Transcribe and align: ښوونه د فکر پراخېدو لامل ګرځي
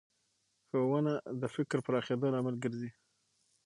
ښوونه 0.67 1.13
د 1.41 1.43
فکر 1.55 1.77
پراخېدو 1.85 2.27
لامل 2.33 2.55
ګرځي 2.63 2.91